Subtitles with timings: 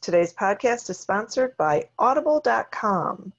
[0.00, 3.32] Today's podcast is sponsored by Audible.com.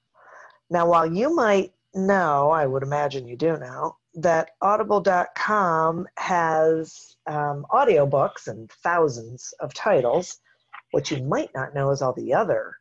[0.69, 7.65] Now, while you might know, I would imagine you do know, that Audible.com has um,
[7.71, 10.39] audiobooks and thousands of titles.
[10.91, 12.75] What you might not know is all the other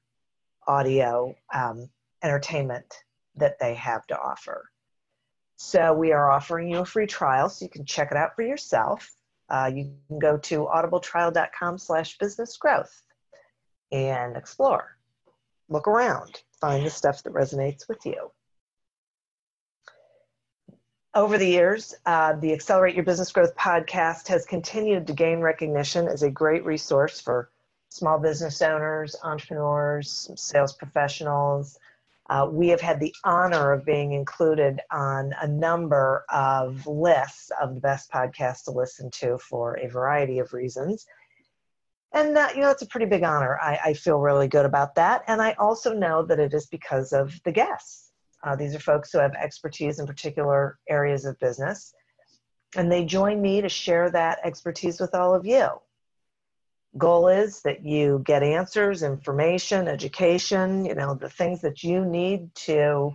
[0.66, 1.88] audio um,
[2.22, 2.92] entertainment
[3.36, 4.69] that they have to offer.
[5.56, 8.42] So we are offering you a free trial so you can check it out for
[8.42, 9.10] yourself.
[9.48, 13.03] Uh, you can go to audibletrial.com slash business growth
[13.93, 14.97] and explore.
[15.69, 18.31] Look around, find the stuff that resonates with you.
[21.15, 26.06] Over the years, uh, the Accelerate Your Business Growth podcast has continued to gain recognition
[26.06, 27.50] as a great resource for
[27.88, 31.78] small business owners, entrepreneurs, sales professionals.
[32.31, 37.75] Uh, we have had the honor of being included on a number of lists of
[37.75, 41.06] the best podcasts to listen to for a variety of reasons
[42.12, 43.58] and that you know it's a pretty big honor.
[43.60, 45.24] I, I, feel really good about that.
[45.26, 48.10] And i also know that it is because of the guests.
[48.42, 51.92] Uh, these are folks who have expertise in particular areas of business.
[52.76, 55.68] And they join me to share that expertise with all of you.
[56.97, 62.54] Goal is that you get answers information education you know the things that you need
[62.54, 63.12] to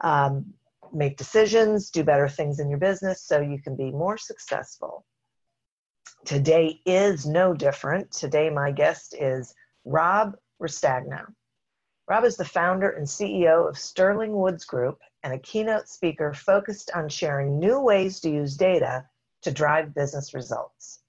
[0.00, 0.54] um,
[0.92, 5.04] make decisions do better things in your business so you can be more successful
[6.24, 8.10] Today is no different.
[8.10, 9.54] Today, my guest is
[9.84, 11.26] Rob Ristagno.
[12.08, 16.90] Rob is the founder and CEO of Sterling Woods Group and a keynote speaker focused
[16.94, 19.06] on sharing new ways to use data
[19.42, 21.00] to drive business results.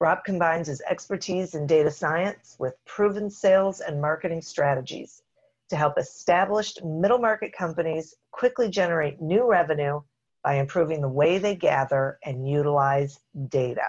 [0.00, 5.22] Rob combines his expertise in data science with proven sales and marketing strategies
[5.68, 10.00] to help established middle market companies quickly generate new revenue
[10.42, 13.84] by improving the way they gather and utilize data.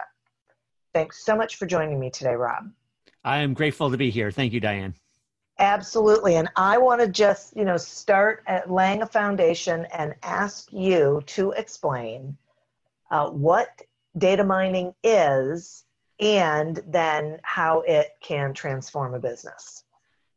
[0.94, 2.72] Thanks so much for joining me today, Rob.
[3.24, 4.32] I am grateful to be here.
[4.32, 4.96] Thank you, Diane.
[5.60, 6.36] Absolutely.
[6.36, 11.22] And I want to just, you know, start at laying a foundation and ask you
[11.28, 12.38] to explain
[13.10, 13.82] uh, what
[14.18, 15.84] data mining is
[16.20, 19.84] and then how it can transform a business.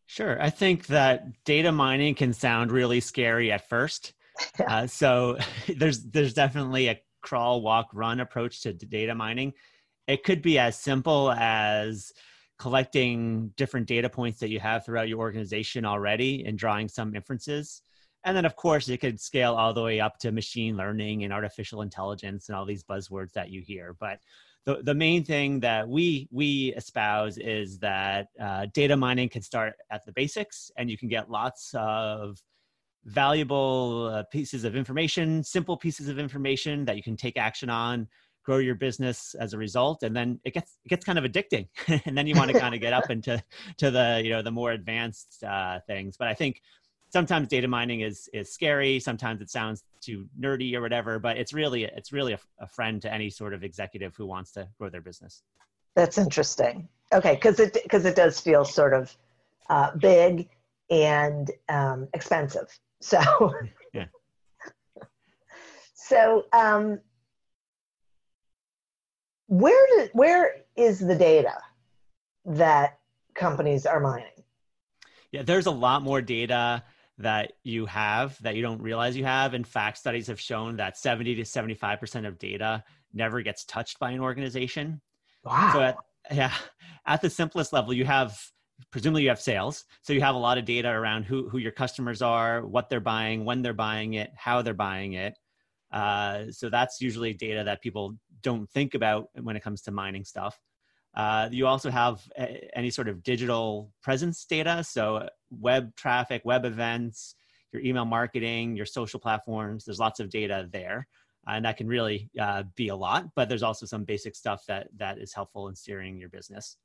[0.07, 0.43] Sure.
[0.43, 4.15] I think that data mining can sound really scary at first.
[4.67, 5.37] Uh, so
[5.77, 9.53] there's there's definitely a crawl, walk, run approach to data mining
[10.07, 12.13] it could be as simple as
[12.59, 17.83] collecting different data points that you have throughout your organization already and drawing some inferences.
[18.25, 21.33] And then, of course, it could scale all the way up to machine learning and
[21.33, 23.97] artificial intelligence and all these buzzwords that you hear.
[23.99, 24.19] But
[24.67, 29.73] the, the main thing that we we espouse is that uh, data mining can start
[29.91, 32.37] at the basics, and you can get lots of
[33.07, 38.07] valuable uh, pieces of information, simple pieces of information that you can take action on
[38.43, 41.69] grow your business as a result and then it gets it gets kind of addicting
[42.07, 43.43] and then you want to kind of get up into
[43.77, 46.63] to the you know the more advanced uh, things but i think
[47.13, 51.53] sometimes data mining is is scary sometimes it sounds too nerdy or whatever but it's
[51.53, 54.89] really it's really a, a friend to any sort of executive who wants to grow
[54.89, 55.43] their business
[55.97, 56.89] That's interesting.
[57.13, 59.17] Okay, because it because it does feel sort of
[59.69, 60.49] uh, big
[60.91, 62.69] and um, expensive.
[63.01, 63.19] So,
[63.93, 64.07] Yeah.
[65.95, 67.01] so um,
[69.51, 71.55] where do, where is the data
[72.45, 73.01] that
[73.35, 74.29] companies are mining?
[75.33, 76.85] Yeah, there's a lot more data
[77.19, 79.53] that you have that you don't realize you have.
[79.53, 84.13] In fact, studies have shown that 70 to 75% of data never gets touched by
[84.13, 85.01] an organization.
[85.45, 85.71] Wow.
[85.73, 85.97] So at
[86.31, 86.55] yeah,
[87.07, 88.39] at the simplest level, you have
[88.93, 89.85] presumably you have sales.
[90.03, 93.01] So you have a lot of data around who who your customers are, what they're
[93.01, 95.35] buying, when they're buying it, how they're buying it.
[95.91, 100.25] Uh, so that's usually data that people don't think about when it comes to mining
[100.25, 100.59] stuff.
[101.15, 106.65] Uh, you also have a, any sort of digital presence data, so web traffic, web
[106.65, 107.35] events,
[107.73, 109.85] your email marketing, your social platforms.
[109.85, 111.07] There's lots of data there,
[111.47, 113.27] and that can really uh, be a lot.
[113.35, 116.77] But there's also some basic stuff that that is helpful in steering your business.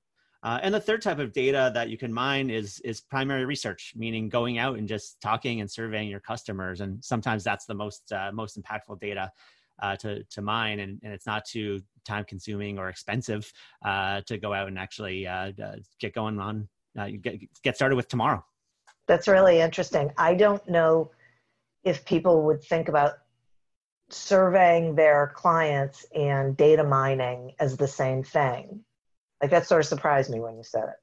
[0.43, 3.93] Uh, and the third type of data that you can mine is is primary research,
[3.95, 6.81] meaning going out and just talking and surveying your customers.
[6.81, 9.31] And sometimes that's the most uh, most impactful data
[9.81, 13.51] uh, to to mine, and, and it's not too time consuming or expensive
[13.83, 16.67] uh, to go out and actually uh, uh, get going on
[17.21, 18.43] get get started with tomorrow.
[19.07, 20.11] That's really interesting.
[20.17, 21.11] I don't know
[21.83, 23.13] if people would think about
[24.09, 28.83] surveying their clients and data mining as the same thing.
[29.41, 30.95] Like that sort of surprised me when you said it.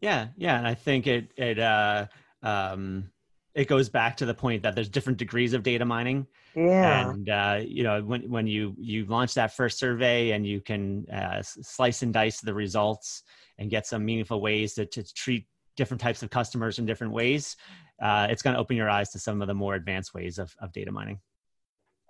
[0.00, 2.06] Yeah, yeah, and I think it it uh,
[2.42, 3.10] um,
[3.54, 6.26] it goes back to the point that there's different degrees of data mining.
[6.54, 7.10] Yeah.
[7.10, 11.06] And uh, you know when when you you launch that first survey and you can
[11.10, 13.22] uh, slice and dice the results
[13.58, 15.46] and get some meaningful ways to, to treat
[15.76, 17.56] different types of customers in different ways,
[18.00, 20.54] uh, it's going to open your eyes to some of the more advanced ways of,
[20.60, 21.18] of data mining.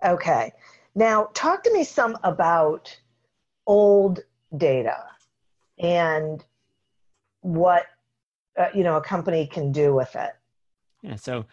[0.03, 0.51] Okay.
[0.93, 2.95] Now, talk to me some about
[3.67, 4.21] old
[4.57, 5.03] data
[5.79, 6.43] and
[7.41, 7.85] what
[8.57, 10.31] uh, you know a company can do with it.
[11.05, 11.15] Yeah.
[11.15, 11.45] So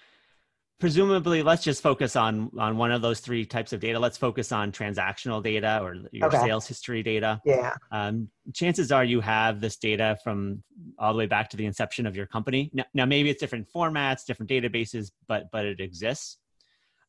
[0.80, 3.98] presumably, let's just focus on on one of those three types of data.
[3.98, 6.38] Let's focus on transactional data or your Okay.
[6.38, 7.40] sales history data.
[7.44, 7.74] Yeah.
[7.90, 10.62] um, chances are you have this data from
[10.98, 12.70] all the way back to the inception of your company.
[12.72, 16.38] Now, now maybe it's different formats, different databases, but but it exists.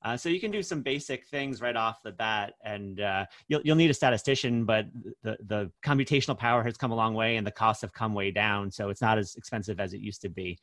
[0.06, 3.62] Uh, so you can do some basic things right off the bat, and uh, you'll
[3.63, 4.86] you'll need a statistician, but
[5.24, 8.30] the the computational power has come a long way, and the costs have come way
[8.30, 10.60] down, so it's not as expensive as it used to be.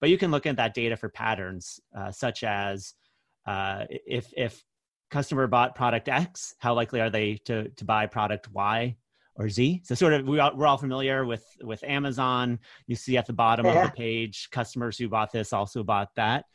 [0.00, 2.94] But you can look at that data for patterns, uh, such as
[3.46, 4.64] uh, if if
[5.10, 8.96] customer bought product X, how likely are they to to buy product Y
[9.34, 9.82] or Z?
[9.84, 12.58] So sort of we all, we're all familiar with with Amazon.
[12.86, 16.46] You see at the bottom of the page, customers who bought this also bought that.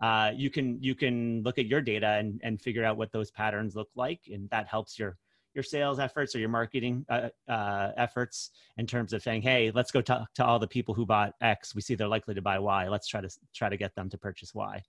[0.00, 3.30] Uh, you can you can look at your data and and figure out what those
[3.30, 5.16] patterns look like, and that helps your
[5.54, 9.90] your sales efforts or your marketing uh, uh, efforts in terms of saying, hey, let's
[9.90, 11.74] go talk to all the people who bought X.
[11.74, 12.88] We see they're likely to buy Y.
[12.88, 14.82] Let's try to try to get them to purchase Y.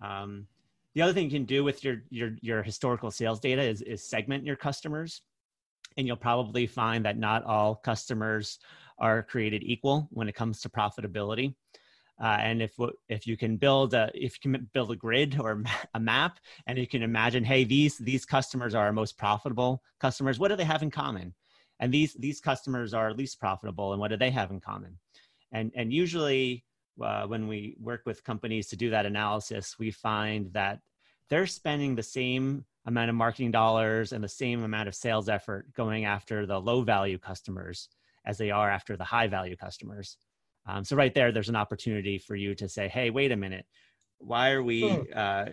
[0.00, 0.46] Um,
[0.94, 4.02] the other thing you can do with your your your historical sales data is is
[4.02, 5.22] segment your customers,
[5.96, 8.58] and you'll probably find that not all customers
[8.98, 11.54] are created equal when it comes to profitability.
[12.20, 12.72] Uh, and if
[13.08, 15.62] if you can build a if you can build a grid or
[15.94, 20.38] a map, and you can imagine, hey, these these customers are our most profitable customers.
[20.38, 21.34] What do they have in common?
[21.80, 24.98] And these these customers are least profitable, and what do they have in common?
[25.50, 26.64] And and usually
[27.02, 30.78] uh, when we work with companies to do that analysis, we find that
[31.30, 35.72] they're spending the same amount of marketing dollars and the same amount of sales effort
[35.74, 37.88] going after the low value customers
[38.26, 40.16] as they are after the high value customers.
[40.66, 43.66] Um, so right there, there's an opportunity for you to say, "Hey, wait a minute,
[44.18, 45.46] why are we uh,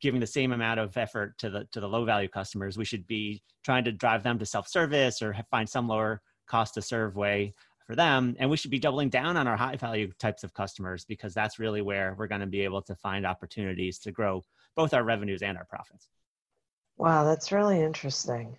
[0.00, 2.78] giving the same amount of effort to the to the low value customers?
[2.78, 6.74] We should be trying to drive them to self service or find some lower cost
[6.74, 7.54] to serve way
[7.86, 11.04] for them, and we should be doubling down on our high value types of customers
[11.04, 14.42] because that's really where we're going to be able to find opportunities to grow
[14.76, 16.08] both our revenues and our profits."
[16.96, 18.56] Wow, that's really interesting.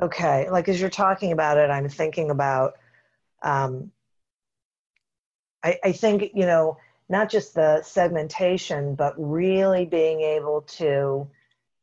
[0.00, 2.74] Okay, like as you're talking about it, I'm thinking about.
[3.42, 3.90] Um,
[5.62, 11.28] I, I think you know not just the segmentation, but really being able to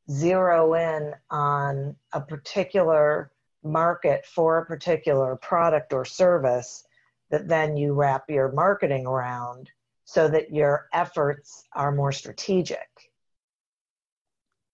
[0.09, 3.31] zero in on a particular
[3.63, 6.85] market for a particular product or service
[7.29, 9.69] that then you wrap your marketing around
[10.05, 12.87] so that your efforts are more strategic.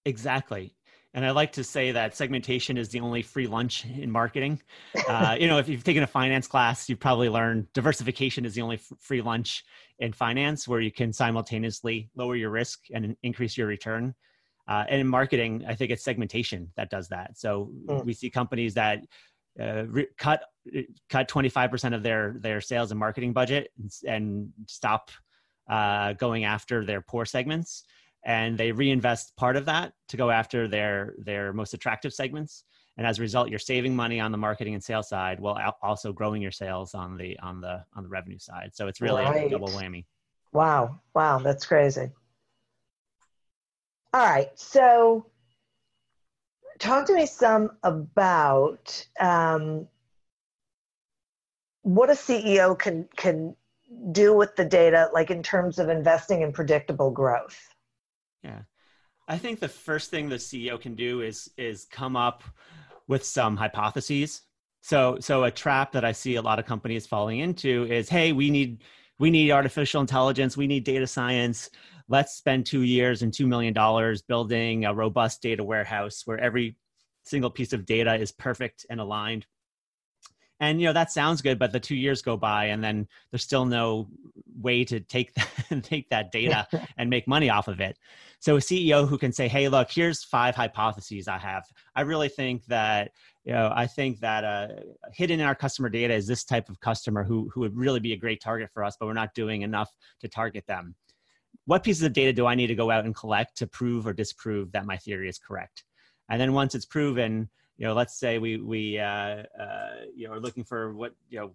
[0.06, 0.76] Exactly.
[1.14, 4.62] And I like to say that segmentation is the only free lunch in marketing.
[5.08, 8.62] Uh, you know, if you've taken a finance class, you've probably learned diversification is the
[8.62, 9.64] only f- free lunch
[10.00, 14.16] in finance where you can simultaneously lower your risk and increase your return.
[14.68, 17.38] Uh, and in marketing, I think it's segmentation that does that.
[17.38, 18.06] So Mm.
[18.06, 19.04] we see companies that
[19.60, 20.46] uh, re- cut
[21.10, 23.72] cut 25% of their their sales and marketing budget
[24.08, 25.12] and stop
[25.70, 27.84] uh, going after their poor segments
[28.26, 32.64] and they reinvest part of that to go after their their most attractive segments.
[32.98, 36.14] And as a result you're saving money on the marketing and sales side while also
[36.14, 38.72] growing your sales on the on the on the revenue side.
[38.74, 39.48] So it's really right.
[39.48, 40.06] a double whammy.
[40.52, 41.00] Wow.
[41.14, 41.40] Wow.
[41.40, 42.12] That's crazy.
[44.14, 44.52] All right.
[44.56, 45.26] So
[46.80, 49.88] talk to me some about um,
[51.82, 53.56] what a ceo can can
[54.12, 57.73] do with the data like in terms of investing in predictable growth
[58.44, 58.62] yeah
[59.28, 62.44] i think the first thing the ceo can do is is come up
[63.08, 64.42] with some hypotheses.
[64.82, 68.32] So, so a trap that I see a lot of companies falling into is, hey,
[68.32, 68.84] we need
[69.20, 71.70] we need artificial intelligence, we need data science.
[72.10, 76.78] Let's spend two years and two million dollars building a robust data warehouse where every
[77.24, 79.46] single piece of data is perfect and aligned.
[80.64, 83.44] And you know that sounds good, but the two years go by, and then there's
[83.44, 84.08] still no
[84.56, 85.34] way to take
[85.70, 86.66] that, take that data
[86.98, 88.00] and make money off of it.
[88.40, 91.66] So a CEO who can say, "Hey, look, here's five hypotheses I have.
[91.96, 93.12] I really think that
[93.44, 94.68] you know, I think that uh,
[95.12, 98.14] hidden in our customer data is this type of customer who who would really be
[98.14, 99.92] a great target for us, but we're not doing enough
[100.22, 100.96] to target them.
[101.66, 104.14] What pieces of data do I need to go out and collect to prove or
[104.14, 105.84] disprove that my theory is correct?
[106.30, 109.44] And then once it's proven, you know, let's say we we uh, uh,
[110.16, 111.54] you know are looking for what you know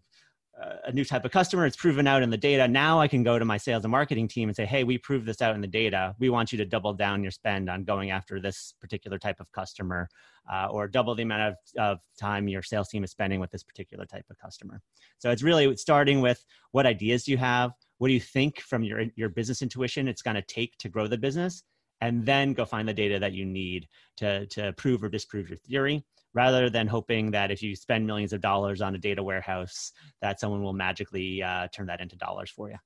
[0.84, 2.66] a new type of customer it's proven out in the data.
[2.66, 5.26] Now i can go to my sales and marketing team and say hey we proved
[5.26, 6.14] this out in the data.
[6.18, 9.50] We want you to double down your spend on going after this particular type of
[9.52, 10.08] customer
[10.52, 13.62] uh, or double the amount of, of time your sales team is spending with this
[13.62, 14.80] particular type of customer.
[15.18, 17.72] So it's really starting with what ideas do you have?
[17.98, 21.06] What do you think from your your business intuition it's going to take to grow
[21.06, 21.62] the business
[22.00, 25.58] and then go find the data that you need to to prove or disprove your
[25.58, 29.92] theory rather than hoping that if you spend millions of dollars on a data warehouse
[30.20, 32.76] that someone will magically uh, turn that into dollars for you.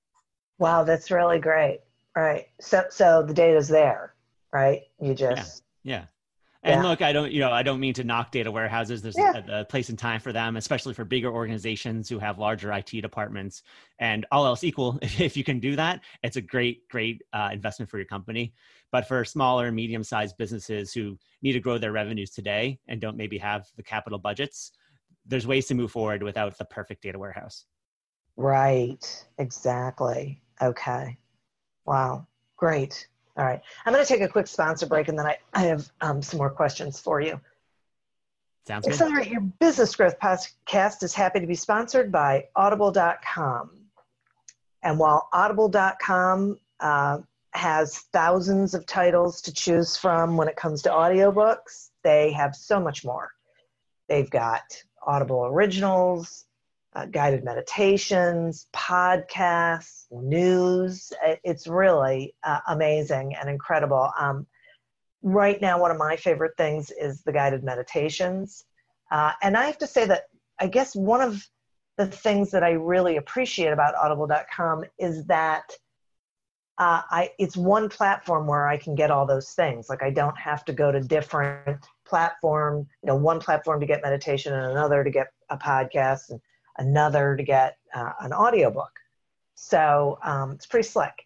[0.59, 1.81] Wow that's really great.
[2.16, 2.47] Right.
[2.61, 4.14] So so the data's there
[4.52, 4.83] right?
[5.00, 6.04] You just yeah, yeah.
[6.64, 6.88] And yeah.
[6.88, 9.02] look, I don't, you know, I don't mean to knock data warehouses.
[9.02, 9.42] There's yeah.
[9.49, 12.90] a, a, place and time for them, especially for bigger organizations who have larger IT
[12.90, 13.64] departments.
[13.99, 17.50] And all else equal, if, if you can do that, it's a great, great uh,
[17.52, 18.54] investment for your company.
[18.92, 23.00] But for smaller and medium sized businesses who need to grow their revenues today and
[23.00, 24.71] don't maybe have the capital budgets,
[25.26, 27.64] there's ways to move forward without the perfect data warehouse.
[28.37, 29.25] Right.
[29.38, 30.40] Exactly.
[30.61, 31.19] Okay.
[31.87, 32.28] Wow.
[32.57, 33.09] Great.
[33.36, 33.60] All right.
[33.84, 36.38] I'm going to take a quick sponsor break and then I, I have um, some
[36.38, 37.40] more questions for you.
[38.66, 38.92] Sounds good.
[38.92, 43.70] Accelerate Your Business Growth podcast is happy to be sponsored by Audible.com.
[44.82, 47.18] And while Audible.com uh,
[47.54, 51.90] has thousands of titles to choose from when it comes to audiobooks.
[52.02, 53.30] They have so much more.
[54.08, 54.62] They've got
[55.06, 56.46] Audible originals,
[56.94, 61.12] uh, guided meditations, podcasts, news.
[61.42, 64.11] It's really uh, amazing and incredible.
[64.18, 64.46] Um,
[65.22, 68.64] right now, one of my favorite things is the guided meditations.
[69.11, 70.25] Uh, and I have to say that
[70.58, 71.46] I guess one of
[71.96, 75.70] the things that I really appreciate about audible.com is that
[76.78, 79.88] uh, I it's one platform where I can get all those things.
[79.88, 84.02] Like I don't have to go to different platform, you know, one platform to get
[84.02, 86.40] meditation and another to get a podcast and
[86.79, 88.93] another to get uh, an audiobook.
[89.55, 91.25] So um, it's pretty slick.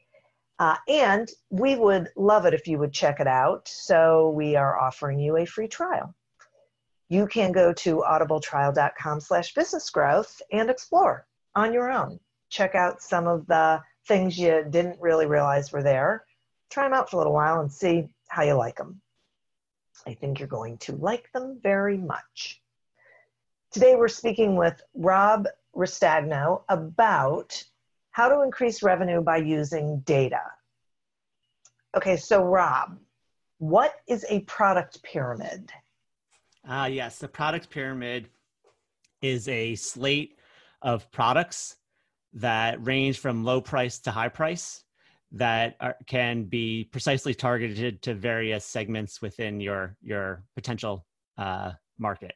[0.59, 3.69] Uh, and we would love it if you would check it out.
[3.69, 6.15] So we are offering you a free trial.
[7.09, 12.19] You can go to audibletrial.com slash business growth and explore on your own.
[12.49, 16.25] Check out some of the things you didn't really realize were there.
[16.71, 19.01] Try them out for a little while and see how you like them.
[20.07, 22.61] I think you're going to like them very much.
[23.77, 27.63] Today we're speaking with Rob Ristagno about
[28.13, 30.41] how to increase revenue by using data.
[31.95, 32.99] Okay, so Rob,
[33.59, 35.71] what is a product pyramid?
[36.67, 38.31] Ah, uh, yes, the product pyramid
[39.21, 40.39] is a slate
[40.81, 41.77] of products
[42.33, 44.85] that range from low price to high price
[45.33, 51.05] that are, can be precisely targeted to various segments within your your potential
[51.37, 52.33] uh, market.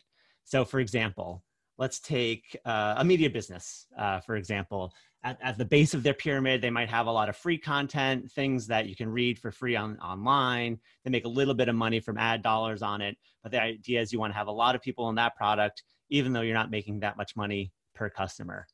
[0.51, 1.45] So, for example,
[1.79, 3.87] let's take uh, a media business.
[3.97, 4.93] Uh, for example,
[5.23, 8.29] at, at, the base of their pyramid, they might have a lot of free content,
[8.33, 10.81] things that you can read for free on online.
[11.05, 14.01] They make a little bit of money from ad dollars on it, but the idea
[14.01, 16.53] is you want to have a lot of people in that product, even though you're
[16.53, 18.67] not making that much money per customer.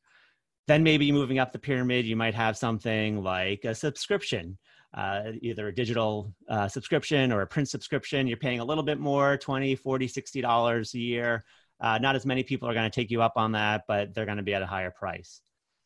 [0.66, 4.56] Then maybe moving up the pyramid, you might have something like a subscription,
[4.94, 8.26] uh, either a digital uh, subscription or a print subscription.
[8.26, 11.44] You're paying a little bit more, 20, 40, 60 dollars a year.
[11.80, 14.26] Uh, not as many people are going to take you up on that, but they're
[14.26, 15.40] going to be at a higher price.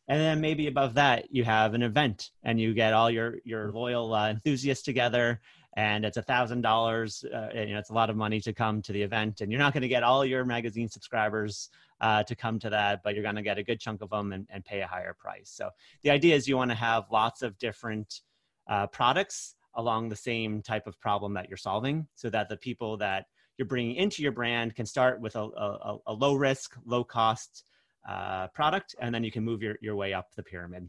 [0.09, 3.71] And then maybe above that, you have an event and you get all your, your
[3.71, 5.41] loyal uh, enthusiasts together
[5.77, 7.25] and it's a thousand dollars.
[7.25, 9.61] Uh, you know, it's a lot of money to come to the event and you're
[9.61, 11.71] not going to get all your magazine subscribers
[12.01, 14.33] uh, to come to that, but you're going to get a good chunk of them
[14.33, 15.51] and, and, pay a higher price.
[15.55, 15.71] So
[16.03, 18.23] the idea is you want to have lots of different
[18.69, 22.97] uh, products along the same type of problem that you're solving so that the people
[22.97, 23.27] that
[23.61, 27.65] you're bringing into your brand can start with a, a, a low risk, low cost
[28.09, 30.89] uh, product, and then you can move your, your way up the pyramid.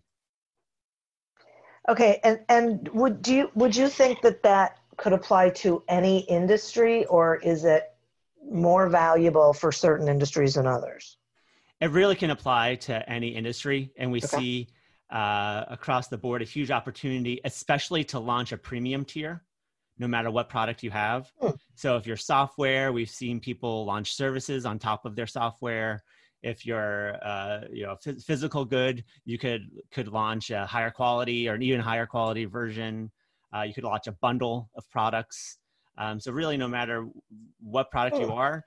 [1.90, 7.04] Okay, and and would you would you think that that could apply to any industry,
[7.08, 7.92] or is it
[8.50, 11.18] more valuable for certain industries than others?
[11.82, 14.28] It really can apply to any industry, and we okay.
[14.28, 14.68] see
[15.10, 19.44] uh, across the board a huge opportunity, especially to launch a premium tier
[20.02, 21.32] no matter what product you have.
[21.40, 21.52] Hmm.
[21.76, 26.04] So if you're software, we've seen people launch services on top of their software.
[26.42, 31.48] If you're uh, you know f- physical good, you could could launch a higher quality
[31.48, 33.12] or an even higher quality version.
[33.56, 35.60] Uh, you could launch a bundle of products.
[36.00, 37.08] Um, so really, no matter
[37.60, 38.32] what product you hmm.
[38.32, 38.66] are,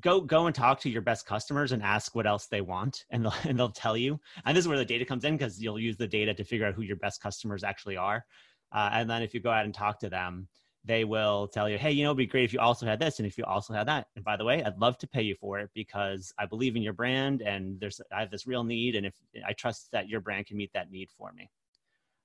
[0.00, 3.26] go go and talk to your best customers and ask what else they want, and
[3.26, 4.18] they'll and they'll tell you.
[4.46, 6.66] And this is where the data comes in because you'll use the data to figure
[6.66, 8.24] out who your best customers actually are.
[8.72, 10.48] Uh, and then if you go out and talk to them,
[10.84, 13.18] they will tell you, hey, you know, it'd be great if you also had this
[13.18, 14.06] and if you also had that.
[14.16, 16.82] And by the way, I'd love to pay you for it because I believe in
[16.82, 19.14] your brand and there's I have this real need, and if
[19.46, 21.50] I trust that your brand can meet that need for me.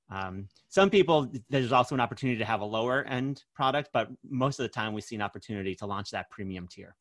[0.09, 4.59] Um, some people there's also an opportunity to have a lower end product, but most
[4.59, 6.95] of the time we see an opportunity to launch that premium tier.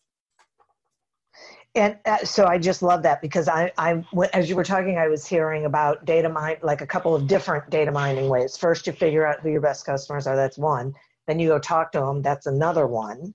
[1.76, 5.08] And uh, so I just love that because I, I, as you were talking, I
[5.08, 8.56] was hearing about data mine, like a couple of different data mining ways.
[8.56, 10.37] First, you figure out who your best customers are.
[10.37, 10.94] That's one
[11.26, 13.34] then you go talk to them that's another one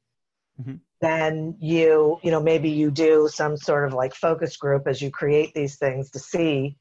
[0.60, 0.75] mm-hmm.
[1.01, 5.12] then you you know maybe you do some sort of like focus group as you
[5.12, 6.75] create these things to see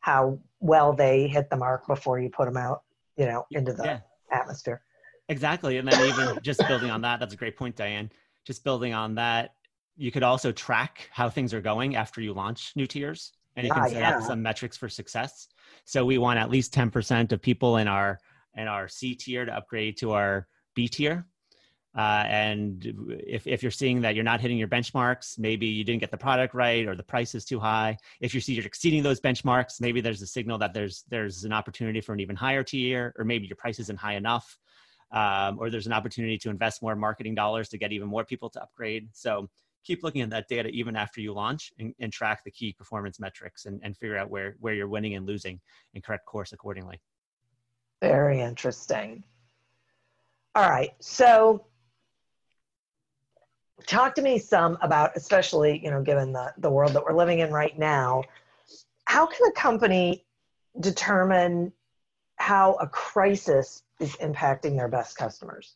[0.00, 2.82] how well they hit the mark before you put them out
[3.16, 4.00] you know into the yeah.
[4.32, 4.82] atmosphere
[5.28, 8.10] exactly and then even just building on that that's a great point diane
[8.44, 9.54] just building on that
[9.96, 13.72] you could also track how things are going after you launch new tiers and you
[13.72, 14.16] can ah, set yeah.
[14.16, 15.48] up some metrics for success
[15.84, 18.20] so we want at least 10% of people in our
[18.54, 21.26] and our C tier to upgrade to our B tier.
[21.96, 22.94] Uh, and
[23.26, 26.18] if, if you're seeing that you're not hitting your benchmarks, maybe you didn't get the
[26.18, 27.96] product right or the price is too high.
[28.20, 31.52] If you see you're exceeding those benchmarks, maybe there's a signal that there's there's an
[31.52, 34.58] opportunity for an even higher tier, or maybe your price isn't high enough,
[35.12, 38.50] um, or there's an opportunity to invest more marketing dollars to get even more people
[38.50, 39.08] to upgrade.
[39.12, 39.48] So
[39.82, 43.18] keep looking at that data even after you launch and, and track the key performance
[43.18, 45.58] metrics and, and figure out where where you're winning and losing
[45.94, 47.00] and correct course accordingly.
[48.00, 49.24] Very interesting.
[50.54, 50.90] All right.
[51.00, 51.66] So
[53.86, 57.40] talk to me some about, especially, you know, given the, the world that we're living
[57.40, 58.22] in right now,
[59.06, 60.24] how can a company
[60.80, 61.72] determine
[62.36, 65.74] how a crisis is impacting their best customers?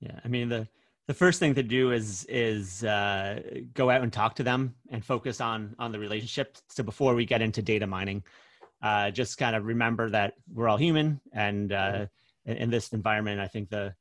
[0.00, 0.68] Yeah, I mean the
[1.06, 3.40] the first thing to do is is uh,
[3.74, 6.58] go out and talk to them and focus on on the relationship.
[6.68, 8.22] So before we get into data mining,
[8.82, 12.06] uh, just kind of remember that we're all human and uh,
[12.44, 13.92] in, in, this environment i think the,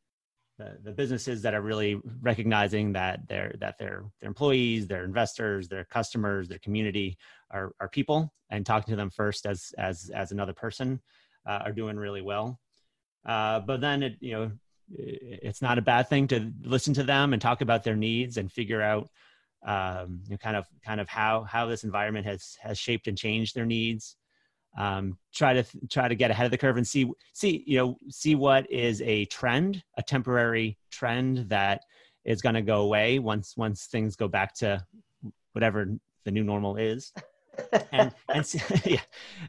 [0.57, 5.67] the, the businesses that are really recognizing that their that their their employees their investors
[5.67, 7.17] their customers their community
[7.51, 10.99] are, are people and talking to them first as as as another person
[11.45, 12.59] uh, are doing really well.
[13.25, 14.51] Uh, but then it you know
[14.89, 18.51] it's not a bad thing to listen to them and talk about their needs and
[18.51, 19.09] figure out
[19.65, 23.17] um, you know, kind of kind of how how this environment has has shaped and
[23.17, 24.15] changed their needs
[24.77, 27.97] um, try to try to get ahead of the curve and see see you know
[28.09, 31.81] see what is a trend a temporary trend that
[32.25, 34.83] is going to go away once once things go back to
[35.53, 35.87] whatever
[36.25, 37.13] the new normal is.
[37.91, 39.01] And and see, yeah,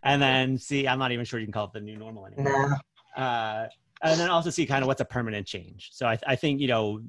[0.02, 2.80] and then see i'm not even sure you can call it the new normal anymore.
[3.16, 3.22] No.
[3.22, 3.68] uh,
[4.02, 5.90] and then also see kind of what's a permanent change.
[5.92, 7.00] So I, I, think you know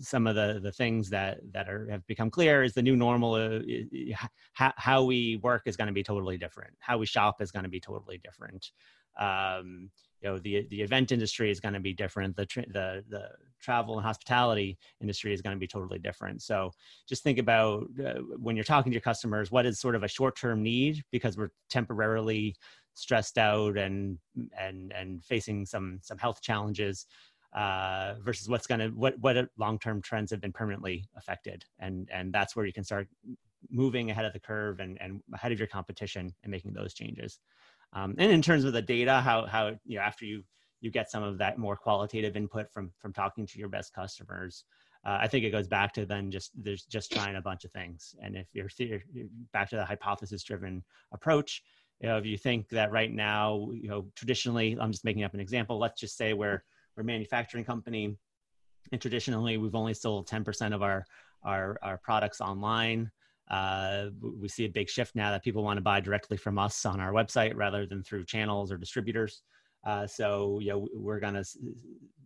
[0.00, 3.34] some of the the things that that are have become clear is the new normal.
[3.34, 3.60] Uh,
[4.52, 6.74] how, how we work is going to be totally different.
[6.80, 8.70] How we shop is going to be totally different.
[9.18, 9.90] Um,
[10.22, 12.36] you know the the event industry is going to be different.
[12.36, 13.28] The tra- the the
[13.60, 16.42] travel and hospitality industry is going to be totally different.
[16.42, 16.72] So
[17.08, 20.08] just think about uh, when you're talking to your customers, what is sort of a
[20.08, 22.54] short term need because we're temporarily
[22.94, 24.18] stressed out and
[24.58, 27.06] and and facing some some health challenges
[27.54, 32.08] uh, versus what's going to what what long term trends have been permanently affected, and
[32.12, 33.08] and that's where you can start
[33.70, 37.38] moving ahead of the curve and and ahead of your competition and making those changes.
[37.92, 40.42] Um, and in terms of the data, how how you know after you
[40.80, 44.64] you get some of that more qualitative input from from talking to your best customers,
[45.04, 47.72] uh, I think it goes back to then just there's just trying a bunch of
[47.72, 48.14] things.
[48.22, 48.68] And if you're
[49.52, 51.62] back to the hypothesis driven approach,
[52.02, 55.34] you know, if you think that right now, you know, traditionally, I'm just making up
[55.34, 55.78] an example.
[55.78, 56.62] Let's just say we're
[56.96, 58.16] we're a manufacturing company,
[58.90, 61.04] and traditionally we've only sold 10% of our
[61.44, 63.10] our, our products online.
[63.48, 66.84] Uh, we see a big shift now that people want to buy directly from us
[66.86, 69.42] on our website rather than through channels or distributors.
[69.86, 71.44] Uh, so you know we're going to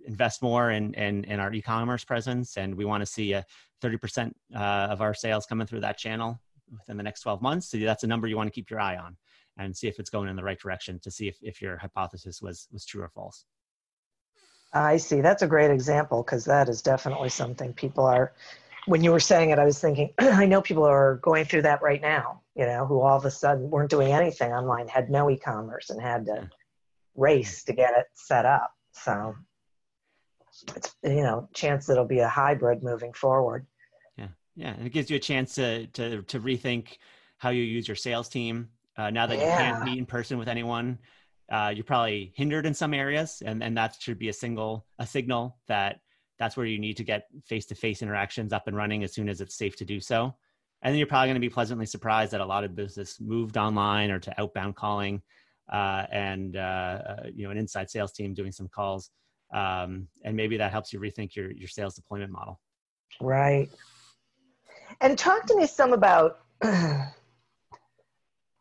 [0.06, 3.44] invest more in, in, in our e-commerce presence, and we want to see a
[3.82, 7.68] 30% uh, of our sales coming through that channel within the next 12 months.
[7.70, 9.16] So that's a number you want to keep your eye on
[9.58, 12.42] and see if it's going in the right direction to see if, if your hypothesis
[12.42, 13.44] was was true or false.
[14.72, 15.20] I see.
[15.20, 18.32] That's a great example because that is definitely something people are.
[18.86, 21.82] When you were saying it, I was thinking, I know people are going through that
[21.82, 25.30] right now, you know, who all of a sudden weren't doing anything online, had no
[25.30, 26.48] e commerce, and had to
[27.14, 28.70] race to get it set up.
[28.92, 29.34] So
[30.74, 33.66] it's, you know, chance that it'll be a hybrid moving forward.
[34.16, 34.28] Yeah.
[34.54, 34.74] Yeah.
[34.74, 36.98] And it gives you a chance to, to, to rethink
[37.38, 38.68] how you use your sales team.
[38.98, 39.50] Uh, now that yeah.
[39.50, 40.98] you can't meet in person with anyone,
[41.50, 45.06] uh, you're probably hindered in some areas, and, and that should be a single a
[45.06, 46.00] signal that
[46.38, 49.56] that's where you need to get face-to-face interactions up and running as soon as it's
[49.56, 50.35] safe to do so.
[50.82, 53.56] And then you're probably going to be pleasantly surprised that a lot of business moved
[53.56, 55.22] online or to outbound calling,
[55.72, 59.11] uh, and uh, uh, you know an inside sales team doing some calls,
[59.54, 62.61] um, and maybe that helps you rethink your your sales deployment model.
[63.20, 63.70] Right.
[65.00, 66.40] And talk to me some about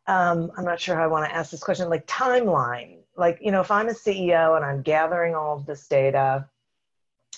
[0.08, 3.00] um, I'm not sure how I want to ask this question, like timeline.
[3.18, 6.48] Like, you know, if I'm a CEO and I'm gathering all of this data,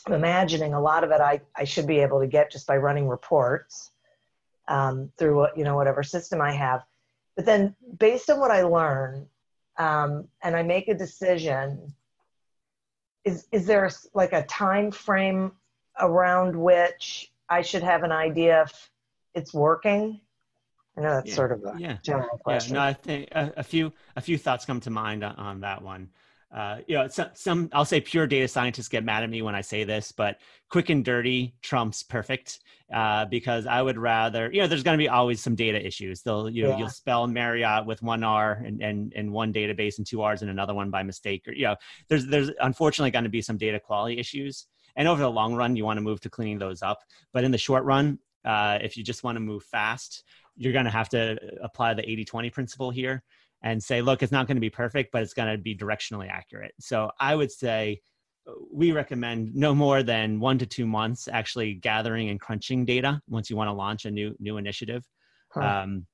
[0.05, 2.77] I'm imagining a lot of it I, I should be able to get just by
[2.77, 3.91] running reports
[4.67, 6.83] um, through what, you know, whatever system I have.
[7.35, 9.27] But then based on what I learn
[9.77, 11.93] um, and I make a decision,
[13.23, 15.51] is, is there like a time frame
[15.99, 18.89] around which I should have an idea if
[19.35, 20.19] it's working?
[20.97, 21.35] I know that's yeah.
[21.35, 21.97] sort of a yeah.
[22.03, 22.75] general question.
[22.75, 25.59] Yeah, no, I think a, a, few a few thoughts come to mind on, on
[25.61, 26.09] that one.
[26.51, 29.53] Uh, you know, some, some I'll say pure data scientists get mad at me when
[29.53, 32.59] I say this, but quick and dirty trumps perfect
[32.91, 36.21] uh, because I would rather you know there's going to be always some data issues.
[36.21, 36.77] They'll you know yeah.
[36.77, 40.49] you'll spell Marriott with one R and and in one database and two R's and
[40.49, 41.75] another one by mistake, or you know
[42.07, 44.65] there's there's unfortunately going to be some data quality issues.
[44.95, 47.01] And over the long run, you want to move to cleaning those up.
[47.31, 50.23] But in the short run, uh, if you just want to move fast,
[50.57, 53.23] you're going to have to apply the 80 20 principle here
[53.63, 56.29] and say, look, it's not going to be perfect, but it's going to be directionally
[56.29, 56.73] accurate.
[56.79, 58.01] So I would say
[58.47, 63.21] uh, we recommend no more than one to two months actually gathering and crunching data
[63.27, 65.03] once you want to launch a new new initiative.
[65.53, 65.61] Huh.
[65.61, 66.07] Um,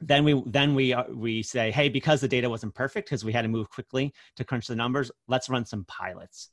[0.00, 3.32] then we then we uh, we say, hey, because the data wasn't perfect, because we
[3.32, 6.50] had to move quickly to crunch the numbers, let's run some pilots.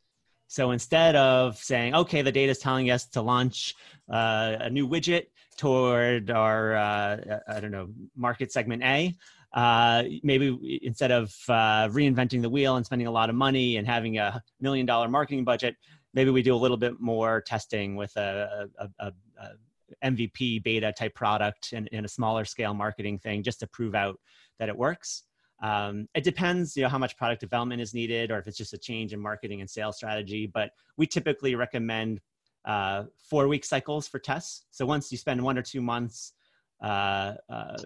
[0.49, 3.75] So instead of saying, okay, the data is telling us to launch
[4.11, 9.15] uh, a new widget toward our, uh, I don't know, market segment A,
[9.53, 13.85] uh, maybe instead of uh, reinventing the wheel and spending a lot of money and
[13.85, 15.75] having a million dollar marketing budget,
[16.15, 19.11] maybe we do a little bit more testing with a, a, a,
[20.03, 24.19] MVP beta type product in, in a smaller scale marketing thing just to prove out
[24.57, 25.23] that it works.
[25.61, 28.73] Um, it depends, you know, how much product development is needed, or if it's just
[28.73, 30.47] a change in marketing and sales strategy.
[30.47, 32.21] But we typically recommend
[32.65, 34.65] uh, four week cycles for tests.
[34.71, 36.33] So once you spend one or two months
[36.81, 37.77] uh, uh,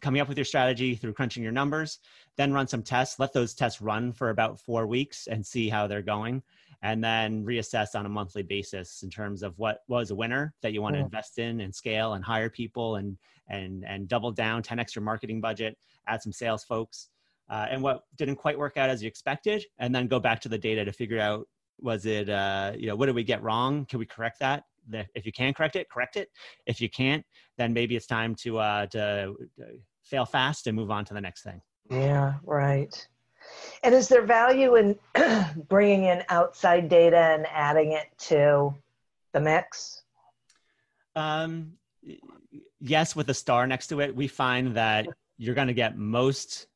[0.00, 1.98] coming up with your strategy through crunching your numbers,
[2.36, 3.18] then run some tests.
[3.18, 6.42] Let those tests run for about four weeks and see how they're going
[6.82, 10.72] and then reassess on a monthly basis in terms of what was a winner that
[10.72, 13.16] you want to invest in and scale and hire people and
[13.48, 17.08] and and double down 10 extra marketing budget add some sales folks
[17.50, 20.48] uh, and what didn't quite work out as you expected and then go back to
[20.48, 21.46] the data to figure out
[21.80, 23.86] was it uh, you know what did we get wrong?
[23.86, 24.64] Can we correct that?
[25.14, 26.28] If you can correct it correct it.
[26.66, 27.24] If you can't
[27.56, 29.66] then maybe it's time to uh to, to
[30.02, 31.60] fail fast and move on to the next thing.
[31.90, 33.06] Yeah right
[33.82, 34.98] and is there value in
[35.68, 38.74] bringing in outside data and adding it to
[39.32, 40.02] the mix?
[41.16, 41.72] Um,
[42.80, 45.06] yes, with a star next to it, we find that
[45.36, 46.66] you're going to get most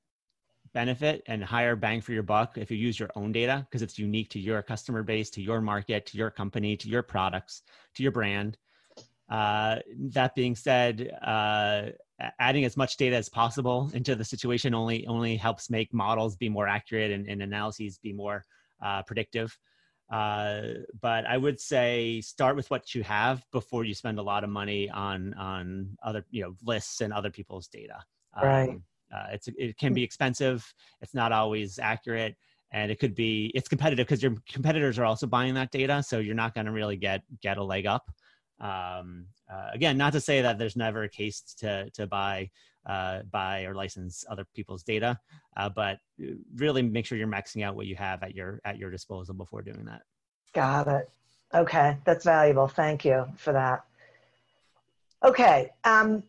[0.72, 3.98] benefit and higher bang for your buck if you use your own data because it's
[3.98, 7.62] unique to your customer base, to your market, to your company, to your products,
[7.94, 8.56] to your brand.
[9.28, 11.86] Uh, that being said, uh,
[12.38, 16.48] adding as much data as possible into the situation only only helps make models be
[16.48, 18.44] more accurate and, and analyses be more
[18.84, 19.56] uh, predictive.
[20.10, 20.62] Uh,
[21.00, 24.50] but I would say start with what you have before you spend a lot of
[24.50, 27.98] money on on other you know lists and other people's data.
[28.42, 28.70] Right.
[28.70, 28.82] Um,
[29.14, 30.72] uh, it's it can be expensive.
[31.00, 32.36] It's not always accurate,
[32.72, 36.18] and it could be it's competitive because your competitors are also buying that data so
[36.18, 38.10] you're not going to really get get a leg up
[38.62, 42.48] um, uh, again not to say that there's never a case to to buy
[42.86, 45.18] uh, buy or license other people's data
[45.56, 45.98] uh, but
[46.56, 49.62] really make sure you're maxing out what you have at your at your disposal before
[49.62, 50.02] doing that.
[50.54, 51.10] Got it.
[51.54, 51.96] Okay.
[52.04, 52.68] That's valuable.
[52.68, 53.84] Thank you for that.
[55.22, 55.70] Okay.
[55.84, 56.22] Um,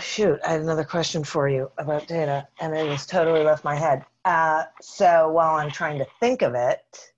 [0.00, 3.74] shoot, I had another question for you about data, and it has totally left my
[3.74, 4.04] head.
[4.24, 7.12] Uh, so while I'm trying to think of it,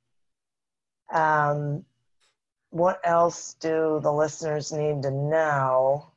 [1.13, 1.85] um,
[2.71, 6.13] what else do the listeners need to know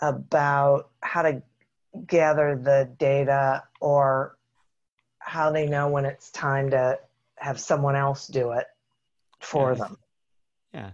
[0.00, 1.42] about how to
[2.06, 4.36] gather the data or
[5.18, 6.98] how they know when it's time to
[7.36, 8.66] have someone else do it
[9.40, 9.78] for yeah.
[9.78, 9.98] them?
[10.72, 10.90] Yeah.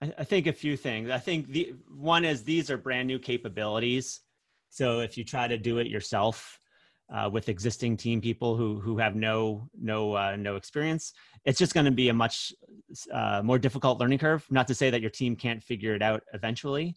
[0.00, 1.10] I, I think a few things.
[1.10, 4.20] I think the one is these are brand new capabilities.
[4.70, 6.60] So if you try to do it yourself
[7.12, 11.12] uh, with existing team people who who have no no uh, no experience,
[11.44, 12.52] it's just going to be a much
[13.12, 14.46] uh, more difficult learning curve.
[14.50, 16.96] Not to say that your team can't figure it out eventually,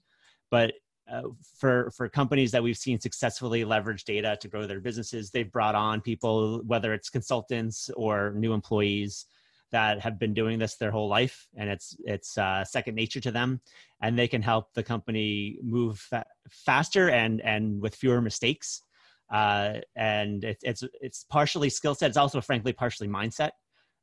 [0.50, 0.74] but
[1.12, 1.24] uh,
[1.58, 5.76] for for companies that we've seen successfully leverage data to grow their businesses, they've brought
[5.76, 9.26] on people, whether it's consultants or new employees,
[9.71, 13.32] that have been doing this their whole life and it's it's uh, second nature to
[13.32, 13.62] them
[14.02, 18.84] and they can help the company move fa- faster and and with fewer mistakes
[19.32, 22.10] uh, and it, it's it's partially skill set.
[22.10, 23.52] It's also frankly partially mindset.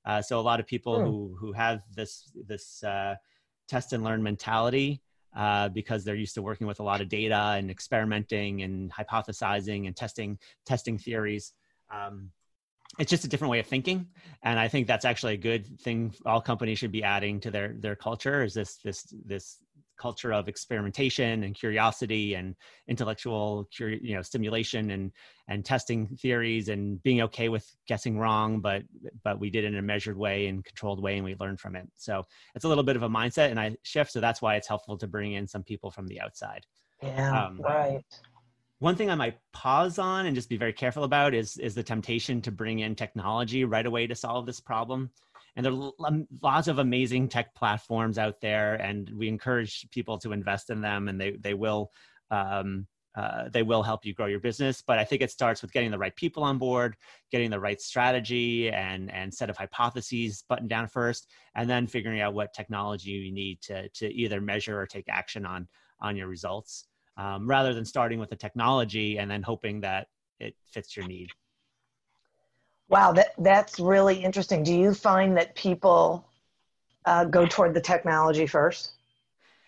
[0.04, 1.04] Uh, so a lot of people hmm.
[1.04, 3.14] who who have this this uh,
[3.68, 5.02] test and learn mentality
[5.36, 9.86] uh, because they're used to working with a lot of data and experimenting and hypothesizing
[9.86, 11.52] and testing testing theories
[11.90, 12.30] um,
[12.98, 14.06] it's just a different way of thinking.
[14.42, 17.74] And i think that's actually a good thing all companies should be adding to their
[17.78, 19.58] their culture is this this this
[19.98, 22.54] culture of experimentation and curiosity and
[22.86, 25.12] intellectual you know stimulation and
[25.48, 28.82] and testing theories and being okay with guessing wrong but
[29.24, 31.76] but we did it in a measured way and controlled way and we learned from
[31.76, 31.88] it.
[31.96, 32.22] So
[32.54, 34.96] it's a little bit of a mindset and i shift so that's why it's helpful
[34.98, 36.64] to bring in some people from the outside.
[37.02, 38.04] Yeah um, right.
[38.78, 41.82] one thing I might pause on and just be very careful about is is the
[41.82, 45.10] temptation to bring in technology right away to solve this problem.
[45.56, 45.92] And there are
[46.42, 51.08] lots of amazing tech platforms out there, and we encourage people to invest in them,
[51.08, 51.90] and they they will
[52.30, 54.82] um, uh, they will help you grow your business.
[54.86, 56.96] But I think it starts with getting the right people on board,
[57.32, 62.20] getting the right strategy and and set of hypotheses buttoned down first, and then figuring
[62.20, 65.66] out what technology you need to to either measure or take action on
[66.00, 70.06] on your results um, rather than starting with the technology and then hoping that
[70.38, 71.30] it fits your need.
[72.88, 74.62] Wow, that that's really interesting.
[74.62, 76.26] Do you find that people
[77.04, 78.92] uh, go toward the technology first?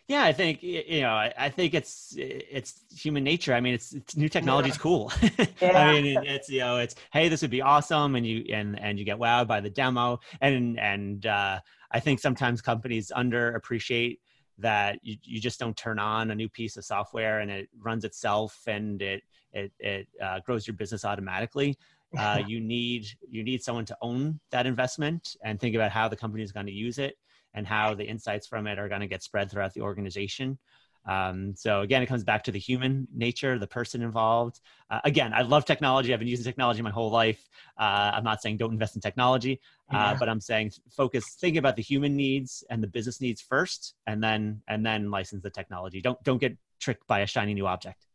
[0.09, 1.12] Yeah, I think you know.
[1.12, 3.54] I, I think it's it's human nature.
[3.54, 4.83] I mean, it's, it's new technology is yeah.
[4.83, 5.12] cool.
[5.61, 5.78] Yeah.
[5.78, 8.98] I mean, it's you know, it's hey, this would be awesome, and you and and
[8.98, 11.61] you get wowed by the demo, and and uh,
[11.92, 14.18] I think sometimes companies underappreciate
[14.61, 18.04] that you, you just don't turn on a new piece of software and it runs
[18.04, 21.76] itself and it it, it uh, grows your business automatically
[22.18, 26.16] uh, you need you need someone to own that investment and think about how the
[26.16, 27.16] company is going to use it
[27.55, 30.59] and how the insights from it are going to get spread throughout the organization
[31.07, 34.61] um, so again, it comes back to the human nature, the person involved.
[34.90, 36.12] Uh, again, I love technology.
[36.12, 37.49] I've been using technology my whole life.
[37.79, 39.61] Uh, I'm not saying don't invest in technology,
[39.92, 40.16] uh, yeah.
[40.18, 44.23] but I'm saying focus, think about the human needs and the business needs first, and
[44.23, 46.01] then and then license the technology.
[46.01, 48.07] Don't don't get tricked by a shiny new object.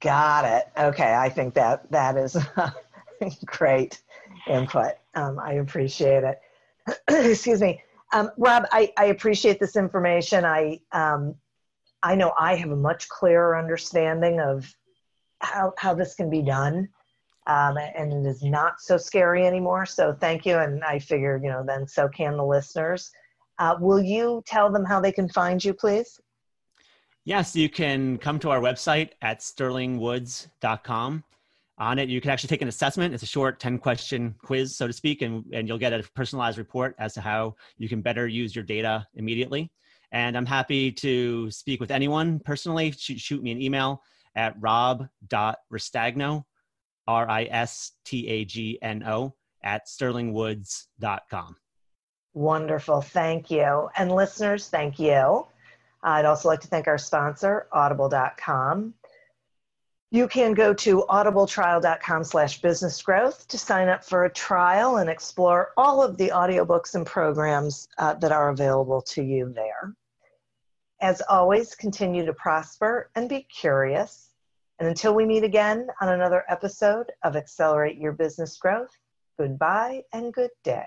[0.00, 0.64] Got it.
[0.78, 2.36] Okay, I think that that is
[3.46, 4.02] great
[4.46, 4.92] input.
[5.14, 6.40] Um, I appreciate it.
[7.08, 7.82] Excuse me.
[8.12, 10.44] Um, Rob, I, I appreciate this information.
[10.44, 11.34] I um,
[12.02, 14.72] I know I have a much clearer understanding of
[15.40, 16.88] how, how this can be done.
[17.46, 19.86] Um, and it is not so scary anymore.
[19.86, 20.58] So thank you.
[20.58, 23.10] And I figure, you know, then so can the listeners.
[23.58, 26.20] Uh, will you tell them how they can find you, please?
[27.26, 31.24] Yes, you can come to our website at sterlingwoods.com.
[31.78, 33.14] On it, you can actually take an assessment.
[33.14, 36.58] It's a short 10 question quiz, so to speak, and, and you'll get a personalized
[36.58, 39.72] report as to how you can better use your data immediately.
[40.12, 42.92] And I'm happy to speak with anyone personally.
[42.92, 44.02] Shoot, shoot me an email
[44.36, 46.44] at rob.ristagno,
[47.08, 49.34] R I S T A G N O,
[49.64, 51.56] at sterlingwoods.com.
[52.34, 53.00] Wonderful.
[53.00, 53.88] Thank you.
[53.96, 55.46] And listeners, thank you.
[56.04, 58.94] I'd also like to thank our sponsor, audible.com.
[60.10, 65.10] You can go to audibletrial.com slash business growth to sign up for a trial and
[65.10, 69.94] explore all of the audiobooks and programs uh, that are available to you there.
[71.00, 74.30] As always, continue to prosper and be curious.
[74.78, 78.96] And until we meet again on another episode of Accelerate Your Business Growth,
[79.38, 80.86] goodbye and good day.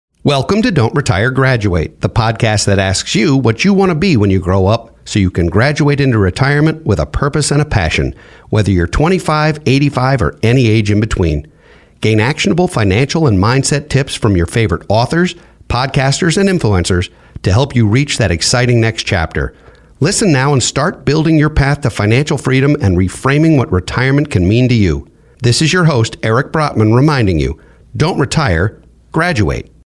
[0.23, 4.17] Welcome to Don't Retire, Graduate, the podcast that asks you what you want to be
[4.17, 7.65] when you grow up so you can graduate into retirement with a purpose and a
[7.65, 8.13] passion,
[8.51, 11.51] whether you're 25, 85, or any age in between.
[12.01, 15.33] Gain actionable financial and mindset tips from your favorite authors,
[15.69, 17.09] podcasters, and influencers
[17.41, 19.55] to help you reach that exciting next chapter.
[20.01, 24.47] Listen now and start building your path to financial freedom and reframing what retirement can
[24.47, 25.07] mean to you.
[25.41, 27.59] This is your host, Eric Brotman, reminding you
[27.97, 28.79] don't retire,
[29.11, 29.71] graduate.